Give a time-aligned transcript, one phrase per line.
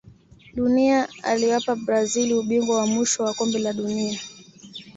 [0.55, 4.19] dunia aliwapa brazil ubingwa wa mwisho wa kombe la dunia